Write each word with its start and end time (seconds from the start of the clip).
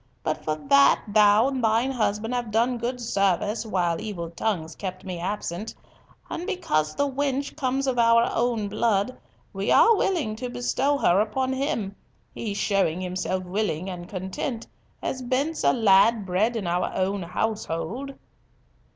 But 0.23 0.43
for 0.43 0.55
that 0.55 1.03
thou 1.09 1.47
and 1.49 1.63
thine 1.63 1.91
husband 1.91 2.33
have 2.33 2.49
done 2.49 2.79
good 2.79 2.99
service 2.99 3.67
while 3.67 4.01
evil 4.01 4.31
tongues 4.31 4.75
kept 4.75 5.03
me 5.03 5.19
absent, 5.19 5.75
and 6.27 6.47
because 6.47 6.95
the 6.95 7.07
wench 7.07 7.55
comes 7.55 7.85
of 7.85 7.99
our 7.99 8.23
own 8.33 8.67
blood, 8.67 9.15
we 9.53 9.69
are 9.71 9.95
willing 9.95 10.35
to 10.37 10.49
bestow 10.49 10.97
her 10.97 11.21
upon 11.21 11.53
him, 11.53 11.95
he 12.33 12.55
showing 12.55 12.99
himself 13.01 13.43
willing 13.43 13.91
and 13.91 14.09
content, 14.09 14.65
as 15.03 15.21
bents 15.21 15.63
a 15.63 15.71
lad 15.71 16.25
bred 16.25 16.55
in 16.55 16.65
our 16.65 16.91
own 16.95 17.21
household." 17.21 18.15